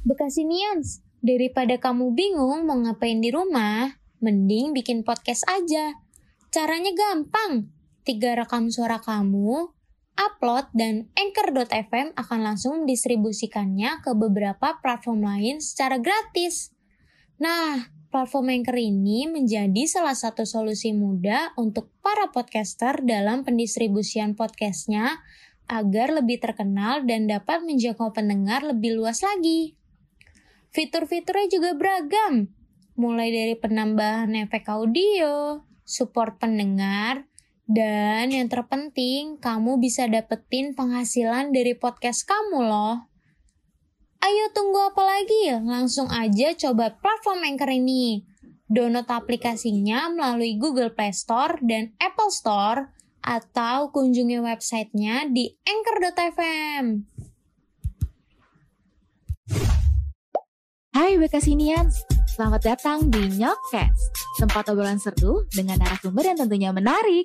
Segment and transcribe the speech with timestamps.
[0.00, 5.92] Bekasinians, daripada kamu bingung mau ngapain di rumah, mending bikin podcast aja.
[6.48, 7.68] Caranya gampang.
[8.00, 9.76] Tiga rekam suara kamu,
[10.16, 16.72] upload, dan Anchor.fm akan langsung mendistribusikannya ke beberapa platform lain secara gratis.
[17.36, 25.20] Nah, platform Anchor ini menjadi salah satu solusi mudah untuk para podcaster dalam pendistribusian podcastnya
[25.68, 29.79] agar lebih terkenal dan dapat menjangkau pendengar lebih luas lagi.
[30.70, 32.46] Fitur-fiturnya juga beragam,
[32.94, 37.26] mulai dari penambahan efek audio, support pendengar,
[37.70, 43.10] dan yang terpenting, kamu bisa dapetin penghasilan dari podcast kamu loh.
[44.20, 45.54] Ayo tunggu apa lagi?
[45.58, 48.26] Langsung aja coba platform Anchor ini.
[48.70, 52.90] Download aplikasinya melalui Google Play Store dan Apple Store
[53.22, 57.09] atau kunjungi websitenya di anchor.fm.
[61.00, 62.04] Hai Bekasinians,
[62.36, 67.24] selamat datang di Nyokcast, tempat obrolan seru dengan narasumber yang tentunya menarik.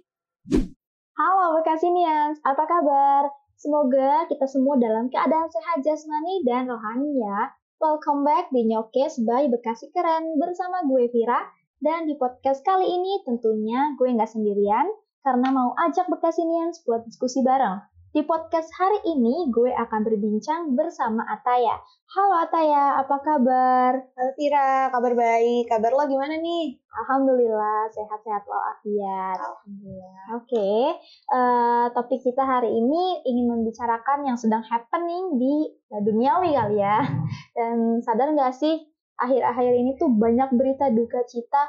[1.20, 3.28] Halo Bekasinians, apa kabar?
[3.60, 7.52] Semoga kita semua dalam keadaan sehat jasmani dan rohani ya.
[7.84, 11.44] Welcome back di Nyokes by Bekasi Keren bersama gue Vira.
[11.84, 14.88] Dan di podcast kali ini tentunya gue nggak sendirian
[15.20, 17.84] karena mau ajak Bekasinians buat diskusi bareng.
[18.16, 21.76] Di podcast hari ini gue akan berbincang bersama Ataya.
[22.16, 23.92] Halo Ataya, apa kabar?
[23.92, 25.68] Halo Tira, kabar baik.
[25.68, 26.80] Kabar lo gimana nih?
[26.96, 29.36] Alhamdulillah, sehat-sehat walafiat.
[29.36, 30.24] Alhamdulillah.
[30.32, 30.80] Oke, okay.
[31.28, 37.04] uh, topik kita hari ini ingin membicarakan yang sedang happening di duniawi kali ya.
[37.52, 38.80] Dan sadar nggak sih,
[39.20, 41.68] akhir-akhir ini tuh banyak berita duka cita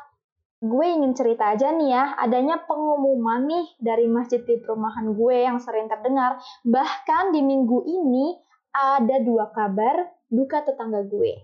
[0.56, 5.60] gue ingin cerita aja nih ya, adanya pengumuman nih dari masjid di perumahan gue yang
[5.60, 6.40] sering terdengar.
[6.64, 8.40] Bahkan di minggu ini
[8.72, 11.36] ada dua kabar duka tetangga gue.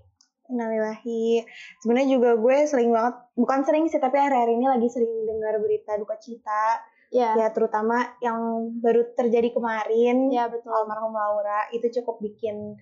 [0.52, 1.44] Innalillahi.
[1.80, 5.96] Sebenarnya juga gue sering banget, bukan sering sih, tapi akhir-akhir ini lagi sering dengar berita
[5.96, 6.83] duka cita.
[7.12, 7.36] Ya.
[7.36, 10.33] Ya, terutama yang baru terjadi kemarin.
[10.33, 10.72] Ya, betul.
[10.72, 11.68] Almarhum Laura.
[11.68, 12.80] Itu cukup bikin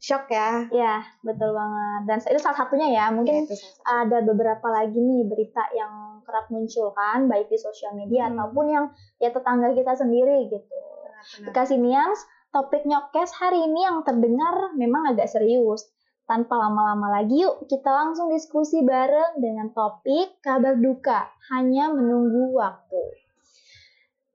[0.00, 0.64] shock ya.
[0.72, 2.00] Iya, betul banget.
[2.08, 3.12] Dan itu salah satunya ya.
[3.12, 8.26] Mungkin ya, ada beberapa lagi nih berita yang kerap muncul kan, baik di sosial media
[8.26, 8.40] hmm.
[8.40, 8.86] ataupun yang
[9.20, 10.76] ya tetangga kita sendiri gitu.
[11.52, 15.84] Kasih Nians, topik nyokes hari ini yang terdengar memang agak serius.
[16.24, 23.02] Tanpa lama-lama lagi yuk kita langsung diskusi bareng dengan topik kabar duka, hanya menunggu waktu.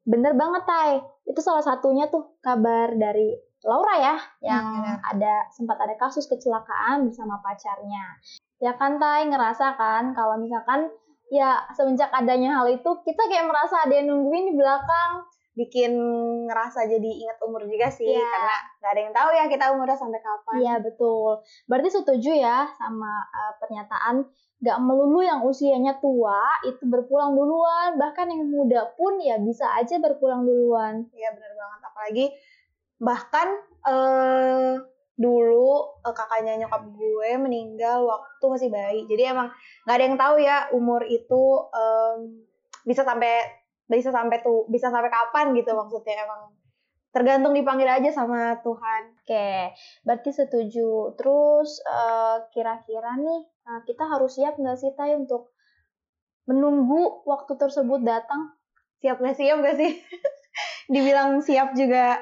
[0.05, 1.01] Bener banget, Tay.
[1.25, 3.33] Itu salah satunya tuh kabar dari
[3.65, 4.15] Laura ya
[4.45, 5.01] yang hmm.
[5.01, 8.21] ada sempat ada kasus kecelakaan bersama pacarnya.
[8.61, 10.93] Ya kan Tay ngerasa kan kalau misalkan
[11.33, 15.25] ya semenjak adanya hal itu kita kayak merasa ada yang nungguin di belakang
[15.55, 15.95] bikin
[16.45, 18.19] ngerasa jadi ingat umur juga sih ya.
[18.19, 20.55] karena nggak ada yang tahu ya kita umurnya sampai kapan.
[20.61, 21.31] Iya betul.
[21.65, 28.31] Berarti setuju ya sama uh, pernyataan gak melulu yang usianya tua itu berpulang duluan bahkan
[28.31, 31.07] yang muda pun ya bisa aja berpulang duluan.
[31.11, 32.25] Iya benar banget apalagi
[32.99, 33.47] bahkan
[33.83, 34.79] uh,
[35.15, 39.47] dulu uh, kakaknya nyokap gue meninggal waktu masih bayi jadi emang
[39.87, 42.43] nggak ada yang tahu ya umur itu um,
[42.83, 46.51] bisa sampai bisa sampai tuh bisa sampai kapan gitu maksudnya emang
[47.15, 49.15] tergantung dipanggil aja sama Tuhan.
[49.23, 49.71] Oke,
[50.03, 51.15] berarti setuju.
[51.15, 51.79] Terus
[52.51, 53.41] kira kira-kira nih
[53.71, 55.55] uh, kita harus siap nggak sih Tay untuk
[56.43, 58.51] menunggu waktu tersebut datang?
[58.99, 59.91] Siap nggak siap nggak sih?
[60.91, 62.19] Dibilang siap juga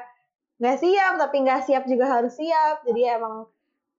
[0.61, 2.85] nggak siap tapi nggak siap juga harus siap.
[2.85, 3.47] Jadi emang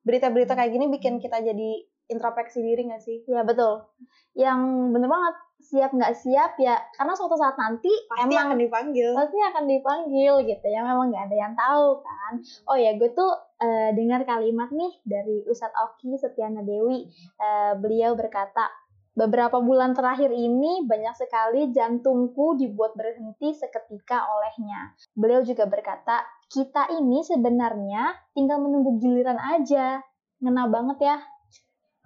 [0.04, 1.70] berita-berita kayak gini bikin kita jadi
[2.12, 3.25] introspeksi diri nggak sih?
[3.25, 3.88] Ya betul.
[4.37, 4.60] Yang
[4.92, 5.34] bener banget
[5.65, 9.16] siap nggak siap ya karena suatu saat nanti pasti emang akan dipanggil.
[9.16, 10.84] pasti akan dipanggil gitu ya.
[10.84, 12.32] Memang nggak ada yang tahu kan.
[12.69, 13.32] Oh ya gue tuh
[13.65, 17.09] uh, dengar kalimat nih dari Ustadz Oki Setiana Dewi.
[17.41, 18.69] Uh, beliau berkata
[19.15, 24.91] Beberapa bulan terakhir ini banyak sekali jantungku dibuat berhenti seketika olehnya.
[25.15, 30.03] Beliau juga berkata, kita ini sebenarnya tinggal menunggu giliran aja.
[30.43, 31.17] Ngena banget ya.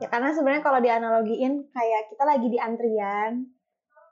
[0.04, 3.56] Ya karena sebenarnya kalau dianalogiin kayak kita lagi di antrian,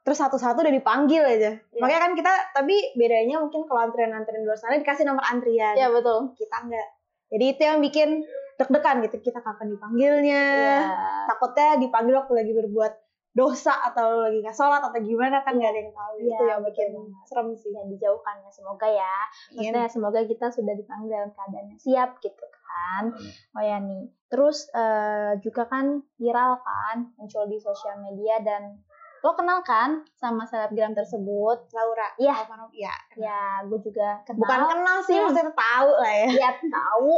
[0.03, 1.53] terus satu-satu udah dipanggil aja.
[1.53, 1.79] Ya.
[1.79, 5.77] Makanya kan kita, tapi bedanya mungkin kalau antrian-antrian luar sana dikasih nomor antrian.
[5.77, 6.33] Iya betul.
[6.33, 6.89] Kita enggak.
[7.29, 8.09] Jadi itu yang bikin
[8.57, 9.17] deg-degan gitu.
[9.21, 10.45] Kita kapan dipanggilnya?
[10.57, 10.85] Yeah.
[11.29, 12.93] takutnya dipanggil waktu lagi berbuat
[13.37, 16.13] dosa atau lagi nggak sholat atau gimana kan nggak ada yang tahu.
[16.17, 16.91] Yeah, itu yang bikin
[17.29, 17.71] serem sih.
[17.77, 19.17] Yang dijauhkan ya semoga ya.
[19.53, 19.93] Maksudnya yeah.
[19.93, 23.13] semoga kita sudah dipanggil dalam keadaan yang siap gitu kan.
[23.53, 28.83] Oh ya nih terus uh, juga kan viral kan muncul di sosial media dan
[29.25, 31.67] lo kenal kan sama selebgram tersebut?
[31.75, 32.09] Laura.
[32.17, 32.35] Iya.
[32.73, 34.41] Ya ya gue juga kenal.
[34.41, 36.29] Bukan kenal sih maksudnya tahu lah ya.
[36.31, 37.15] Ya tahu.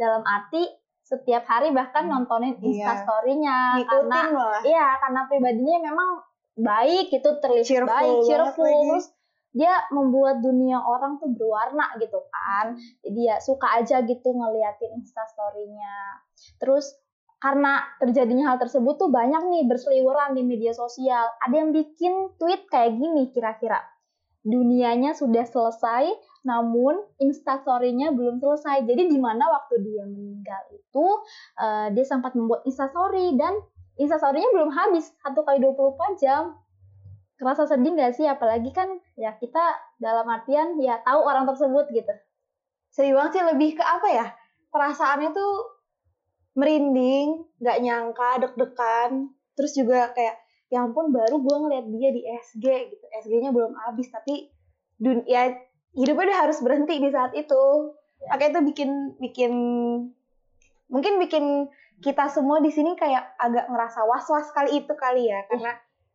[0.00, 0.64] Dalam arti
[1.10, 2.62] setiap hari bahkan nontonin Iya.
[2.62, 4.60] instastorynya Ngikutin karena malah.
[4.62, 6.10] iya karena pribadinya memang
[6.54, 8.70] baik gitu terlihat Cheerful baik cheerful.
[8.86, 9.06] terus
[9.50, 12.78] dia membuat dunia orang tuh berwarna gitu kan.
[13.02, 16.22] Jadi ya suka aja gitu ngeliatin instastorynya.
[16.56, 16.86] Terus
[17.42, 21.26] karena terjadinya hal tersebut tuh banyak nih berseliweran di media sosial.
[21.42, 23.82] Ada yang bikin tweet kayak gini kira-kira.
[24.40, 28.88] Dunianya sudah selesai namun instastorynya belum selesai.
[28.88, 31.06] Jadi di mana waktu dia meninggal itu
[31.60, 33.36] eh, dia sempat membuat instastory.
[33.36, 33.60] Dan
[34.00, 35.12] instastorynya belum habis.
[35.20, 36.56] Satu kali 24 jam.
[37.36, 38.24] Kerasa sedih nggak sih?
[38.28, 39.60] Apalagi kan ya kita
[40.00, 42.12] dalam artian ya tahu orang tersebut gitu.
[42.92, 43.44] Sedih banget sih.
[43.44, 44.26] Lebih ke apa ya?
[44.72, 45.52] Perasaannya tuh
[46.56, 49.28] merinding nggak nyangka deg-degan.
[49.56, 50.40] Terus juga kayak
[50.72, 53.04] ya ampun baru gue ngeliat dia di SG gitu.
[53.28, 54.48] SG-nya belum habis tapi
[55.00, 55.48] dun ya
[55.94, 57.94] hidupnya udah harus berhenti di saat itu.
[58.20, 58.36] Ya.
[58.36, 59.52] makanya itu bikin bikin
[60.92, 61.44] mungkin bikin
[62.00, 65.40] kita semua di sini kayak agak ngerasa was-was kali itu kali ya.
[65.48, 65.72] Karena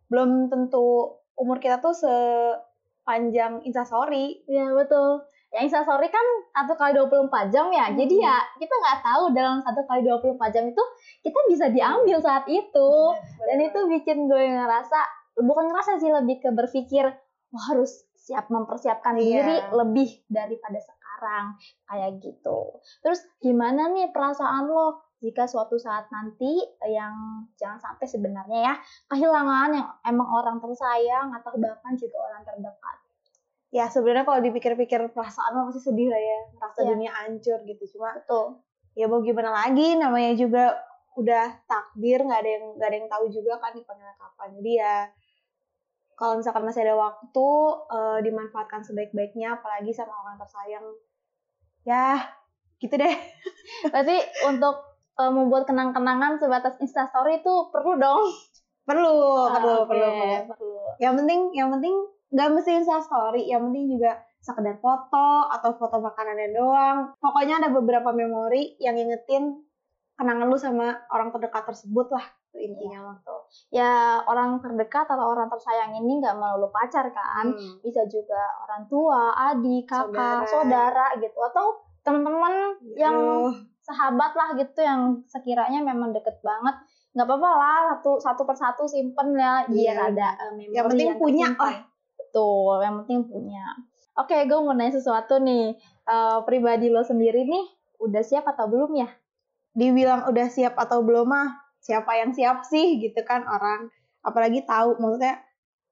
[0.09, 5.25] belum tentu umur kita tuh sepanjang instastory ya betul.
[5.53, 7.89] Yang instastory kan satu kali 24 jam ya.
[7.93, 10.83] Jadi ya kita nggak tahu dalam satu kali 24 jam itu
[11.25, 12.89] kita bisa diambil saat itu.
[13.45, 14.99] Dan itu bikin gue ngerasa
[15.41, 17.11] bukan ngerasa sih lebih ke berpikir
[17.51, 19.21] wah harus siap mempersiapkan Iya.
[19.21, 21.53] diri lebih daripada sekarang.
[21.85, 22.81] Kayak gitu.
[22.99, 27.13] Terus gimana nih perasaan lo jika suatu saat nanti yang
[27.55, 28.75] jangan sampai sebenarnya ya
[29.07, 32.97] kehilangan yang emang orang tersayang atau bahkan juga orang terdekat?
[33.69, 36.89] Ya sebenarnya kalau dipikir-pikir perasaan mah pasti sedih lah ya merasa Iya.
[36.91, 37.83] dunia hancur gitu.
[37.93, 38.59] Cuma betul.
[38.93, 40.71] ya mau gimana lagi namanya juga
[41.13, 44.49] udah takdir nggak ada yang nggak ada yang tahu juga kan dipanggilnya kapan.
[44.55, 44.95] Jadi ya
[46.15, 47.47] kalau misalkan masih ada waktu
[47.91, 50.85] eh, dimanfaatkan sebaik-baiknya apalagi sama orang tersayang.
[51.83, 52.35] Ya
[52.79, 53.15] gitu deh.
[53.91, 54.17] Berarti
[54.47, 54.75] untuk
[55.19, 58.23] eh, membuat kenang-kenangan sebatas instastory itu perlu dong.
[58.85, 60.09] perlu Ah, perlu oke, perlu
[60.45, 60.77] perlu.
[61.01, 64.13] yang penting yang penting nggak mesti insta story yang penting juga
[64.45, 66.97] sekedar foto atau foto makanannya doang.
[67.17, 69.64] Pokoknya ada beberapa memori yang ingetin
[70.15, 72.25] kenangan lu sama orang terdekat tersebut lah
[72.55, 73.17] intinya mah
[73.69, 77.77] Ya orang terdekat atau orang tersayang ini nggak melulu pacar kan, Hmm.
[77.79, 80.09] bisa juga orang tua, adik, kakak,
[80.43, 80.47] Saudara.
[80.47, 81.65] saudara gitu atau
[82.01, 83.53] teman-teman yang Aduh.
[83.79, 86.73] sahabat lah gitu yang sekiranya memang deket banget.
[87.11, 90.11] nggak apa-apa lah satu satu persatu simpen ya biar Iya.
[90.11, 91.63] ada eh, memori Yang penting punya tersimpan.
[91.65, 91.77] lah.
[92.17, 93.65] Betul, yang penting punya.
[94.15, 95.75] Oke, gue mau nanya sesuatu nih.
[96.03, 97.65] Eh, pribadi lo sendiri nih,
[97.99, 99.07] udah siap atau belum ya?
[99.75, 103.91] Dibilang udah siap atau belum mah siapa yang siap sih gitu kan orang
[104.23, 105.43] apalagi tahu maksudnya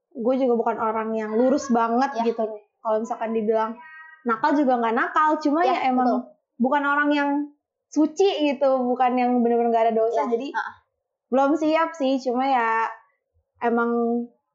[0.09, 2.33] gue juga bukan orang yang lurus banget Ya.
[2.33, 2.43] gitu
[2.79, 3.75] kalau misalkan dibilang
[4.23, 6.21] nakal juga nggak nakal cuma ya, Ya, emang betul.
[6.57, 7.29] bukan orang yang
[7.87, 10.73] suci gitu bukan yang bener-bener gak ada dosa Ya, jadi ah.
[11.29, 12.87] belum siap sih cuma ya
[13.59, 13.89] emang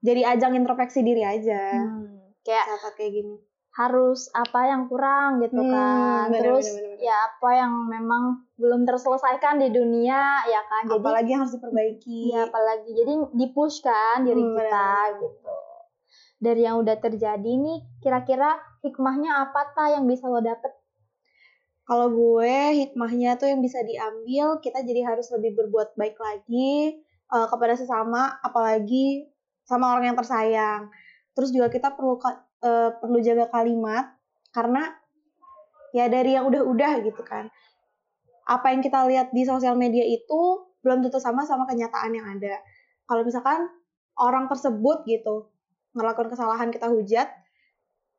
[0.00, 3.36] jadi ajang introspeksi diri aja Hmm, kayak kayak gini
[3.78, 6.26] harus apa yang kurang gitu Hmm, kan.
[6.28, 7.06] bener, Terus bener, bener, bener.
[7.06, 8.22] ya apa yang memang
[8.58, 10.90] belum terselesaikan di dunia ya kan.
[10.90, 15.22] Jadi apalagi yang harus diperbaiki ya apalagi jadi dipush kan diri Hmm, kita bener.
[15.22, 15.54] gitu.
[16.38, 20.70] Dari yang udah terjadi nih, kira-kira hikmahnya apa ta yang bisa lo dapet?
[21.82, 22.54] Kalau gue
[22.84, 26.98] hikmahnya tuh yang bisa diambil kita jadi harus lebih berbuat baik lagi
[27.30, 29.30] eh, kepada sesama apalagi
[29.64, 30.90] sama orang yang tersayang.
[31.32, 32.18] Terus juga kita perlu
[32.60, 34.14] eh, perlu jaga kalimat
[34.50, 34.94] karena
[35.92, 37.48] ya dari yang udah-udah gitu kan.
[38.48, 40.40] Apa yang kita lihat di sosial media itu
[40.80, 42.60] belum tentu sama sama kenyataan yang ada.
[43.04, 43.68] Kalau misalkan
[44.16, 45.52] orang tersebut gitu
[45.92, 47.28] ngelakuin kesalahan kita hujat,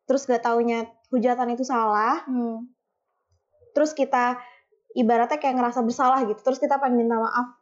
[0.06, 2.70] terus gak taunya hujatan itu salah, Hmm.
[3.74, 4.38] terus kita
[4.98, 7.54] ibaratnya kayak ngerasa bersalah gitu terus kita pengen minta maaf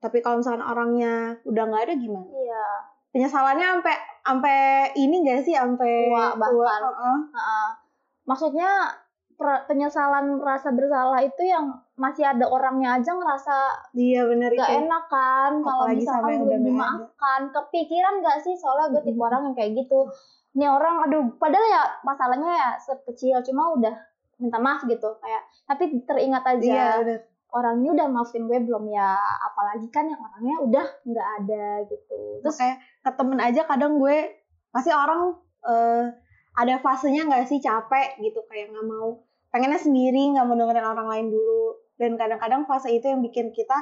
[0.00, 2.64] tapi kalau misalkan orangnya udah nggak ada gimana Iya.
[3.12, 5.54] penyesalannya sampai sampai ini gak sih?
[5.54, 6.80] Sampai Tua bahkan.
[6.90, 7.18] Heeh.
[7.30, 7.68] Heeh.
[8.26, 8.70] Maksudnya
[9.38, 13.56] per- penyesalan rasa bersalah itu yang masih ada orangnya aja ngerasa
[13.94, 15.52] iya bener gak itu enak kan?
[15.62, 17.40] Kalau misalkan belum dimaafkan.
[17.54, 18.58] Kepikiran gak sih?
[18.58, 20.10] Soalnya gue tipe orang yang kayak gitu.
[20.56, 23.94] Ini orang aduh padahal ya masalahnya ya sekecil cuma udah
[24.40, 26.64] minta maaf gitu kayak tapi teringat aja.
[26.64, 27.20] Iya bener
[27.56, 29.16] orang ini udah maafin gue belum ya?
[29.48, 32.20] Apalagi kan yang orangnya udah nggak ada gitu.
[32.44, 34.16] Terus kayak ke temen aja kadang gue
[34.68, 35.32] pasti orang
[35.64, 36.04] eh,
[36.56, 38.44] ada fasenya nggak sih capek gitu?
[38.52, 41.80] Kayak nggak mau pengennya sendiri nggak mau dengerin orang lain dulu.
[41.96, 43.76] Dan kadang-kadang fase itu yang bikin kita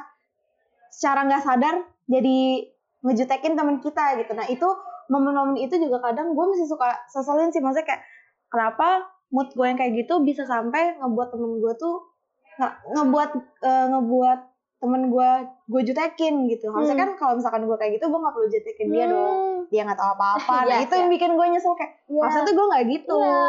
[0.95, 2.71] secara nggak sadar jadi
[3.03, 4.33] ngejutekin teman kita gitu.
[4.39, 4.69] Nah itu
[5.11, 7.59] momen-momen itu juga kadang gue masih suka seselin sih.
[7.59, 8.03] Maksudnya kayak
[8.49, 12.14] kenapa mood gue yang kayak gitu bisa sampai ngebuat temen gue tuh
[12.57, 13.31] nge- ngebuat
[13.61, 14.41] eh, ngebuat
[14.77, 15.31] temen gue
[15.65, 17.03] gue jutekin gitu harusnya Hmm.
[17.03, 19.97] kan kalau misalkan gue kayak gitu gue nggak perlu jutekin dia dong Hmm, dia nggak
[19.97, 22.21] tahu apa-apa nah Iya, itu yang bikin gue nyesel kayak iya.
[22.21, 23.49] harusnya tuh gue nggak gitu Iya.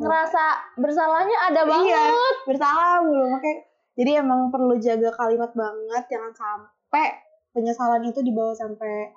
[0.00, 1.92] Ngerasa bersalahnya ada banget.
[1.92, 2.08] Iya,
[2.46, 9.12] bersalah mulu makanya jadi emang perlu jaga kalimat banget jangan sampai penyesalan itu dibawa sampai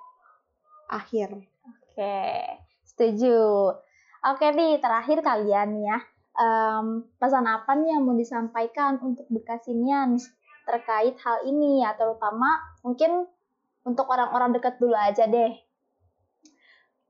[0.87, 1.33] akhir
[1.63, 2.25] Oke,
[2.83, 3.69] setuju.
[4.23, 5.97] Oke nih, terakhir kalian ya.
[6.33, 10.33] Em, pesan apa nih yang mau disampaikan untuk Bekasinians
[10.65, 13.29] terkait hal ini ya, terutama mungkin
[13.85, 15.53] untuk orang-orang dekat dulu aja deh.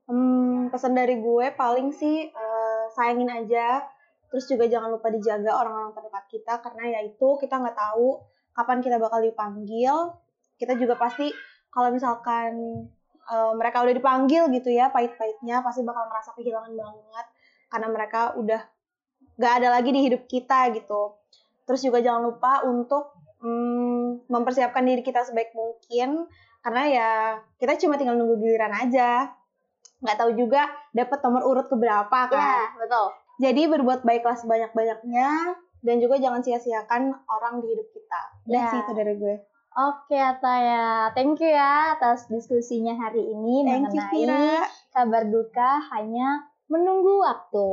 [0.04, 3.88] Hmm, pesan dari gue paling sih eh, sayangin aja,
[4.28, 8.20] terus juga jangan lupa dijaga orang-orang terdekat kita karena ya itu kita nggak tahu
[8.52, 10.20] kapan kita bakal dipanggil.
[10.60, 11.32] Kita juga pasti
[11.72, 12.52] kalau misalkan
[13.24, 17.26] eh, mereka udah dipanggil gitu ya, pahit-pahitnya pasti bakal ngerasa kehilangan banget
[17.72, 18.73] karena mereka udah
[19.34, 21.18] nggak ada lagi di hidup kita gitu.
[21.64, 26.28] Terus juga jangan lupa untuk hmm, mempersiapkan diri kita sebaik mungkin
[26.60, 27.10] karena ya
[27.56, 29.28] kita cuma tinggal nunggu giliran aja
[30.00, 32.36] nggak tahu juga dapat nomor urut keberapa kan.
[32.36, 33.06] Ya, betul.
[33.40, 35.30] Jadi berbuat baiklah sebanyak-banyaknya
[35.80, 38.20] dan juga jangan sia-siakan orang di hidup kita.
[38.46, 38.68] Udah Ya.
[38.68, 39.36] sih itu dari gue.
[39.74, 41.10] Oke, Ataya.
[41.12, 44.70] Thank you ya atas diskusinya hari ini Thank you, mengenai Vira.
[44.92, 47.68] kabar duka hanya menunggu waktu.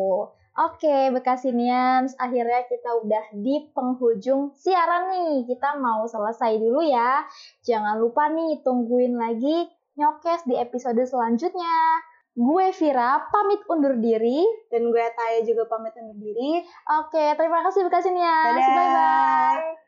[0.52, 5.48] Oke, Bekasinians, akhirnya kita udah di penghujung siaran nih.
[5.48, 7.24] Kita mau selesai dulu ya.
[7.64, 12.04] Jangan lupa nih, tungguin lagi nyokes di episode selanjutnya.
[12.36, 14.44] Gue Vira, pamit undur diri.
[14.68, 16.60] Dan gue Taya juga pamit undur diri.
[17.00, 18.60] Oke, terima kasih Bekasinians.
[18.60, 18.76] Dadah.
[18.76, 19.81] Bye-bye.